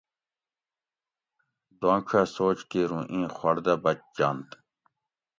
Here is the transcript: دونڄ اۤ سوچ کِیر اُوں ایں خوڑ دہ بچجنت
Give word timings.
دونڄ 1.79 2.03
اۤ 2.19 2.23
سوچ 2.35 2.57
کِیر 2.69 2.89
اُوں 2.93 3.03
ایں 3.13 3.27
خوڑ 3.35 3.55
دہ 3.65 3.73
بچجنت 3.83 4.49